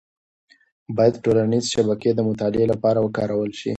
باید 0.95 1.15
ټولنیز 1.23 1.65
شبکې 1.73 2.09
د 2.13 2.19
مطالعې 2.29 2.65
لپاره 2.73 2.99
وکارول 3.01 3.51
شي. 3.59 3.69